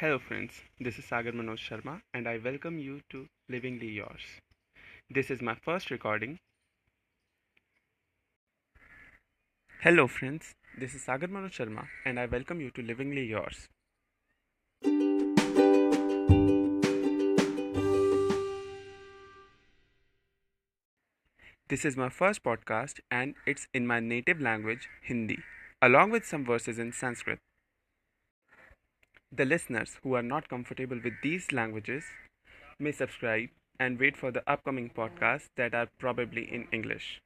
[0.00, 0.56] Hello, friends.
[0.78, 4.24] This is Sagar Manoj Sharma, and I welcome you to Livingly Yours.
[5.08, 6.36] This is my first recording.
[9.80, 10.52] Hello, friends.
[10.78, 13.68] This is Sagar Manoj Sharma, and I welcome you to Livingly Yours.
[21.68, 25.38] This is my first podcast, and it's in my native language, Hindi,
[25.80, 27.38] along with some verses in Sanskrit.
[29.31, 32.03] The listeners who are not comfortable with these languages
[32.79, 37.21] may subscribe and wait for the upcoming podcasts that are probably in English.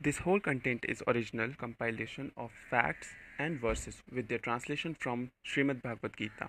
[0.00, 5.82] This whole content is original compilation of facts and verses with their translation from Srimad
[5.82, 6.48] Bhagavad Gita.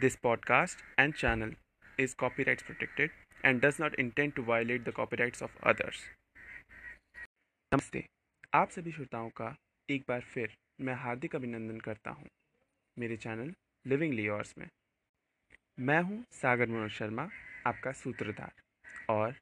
[0.00, 1.50] This podcast and channel
[1.98, 3.10] is copyright protected
[3.44, 6.02] and does not intend to violate the copyrights of others.
[7.74, 8.04] नमस्ते
[8.54, 9.54] आप सभी श्रोताओं का
[9.90, 12.26] एक बार फिर मैं हार्दिक अभिनंदन करता हूं
[12.99, 13.53] मेरे चैनल
[13.87, 14.69] लिविंग लियोर्स में।
[15.79, 17.29] मैं हूँ सागर मनोज शर्मा,
[17.67, 18.51] आपका सूत्रधार।
[19.09, 19.35] और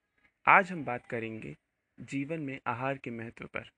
[0.48, 1.56] आज हम बात करेंगे
[2.00, 3.70] जीवन में आहार के महत्व पर।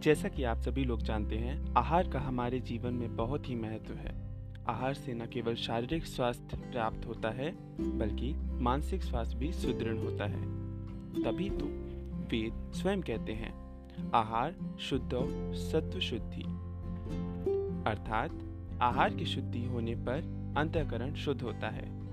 [0.00, 3.94] जैसा कि आप सभी लोग जानते हैं, आहार का हमारे जीवन में बहुत ही महत्व
[3.94, 4.14] है।
[4.68, 7.52] आहार से न केवल शारीरिक स्वास्थ्य प्राप्त होता है,
[7.98, 10.66] बल्कि मानसिक स्वास्थ्य भी सुदृढ़ होता है।
[11.24, 11.66] तभी तो
[12.30, 13.54] वेद स्वयं कहते हैं,
[14.14, 15.10] आहार शुद्ध
[15.54, 16.42] सत्व शुद्धि
[17.90, 18.30] अर्थात,
[18.82, 22.05] आहार की शुद्धि होने पर अंतकरण शुद्ध होता है।